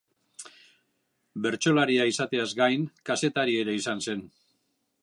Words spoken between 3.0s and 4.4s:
kazetari ere izan zen.